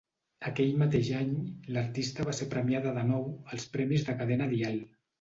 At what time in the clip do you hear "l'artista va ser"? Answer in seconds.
1.77-2.49